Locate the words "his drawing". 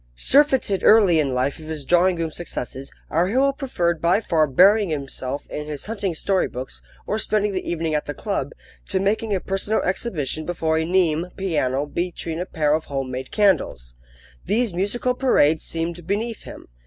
1.67-2.15